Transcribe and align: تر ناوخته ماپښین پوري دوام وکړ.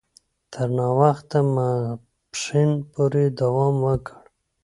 تر 0.53 0.67
ناوخته 0.77 1.39
ماپښین 1.53 2.71
پوري 2.91 3.25
دوام 3.39 3.75
وکړ. 3.85 4.13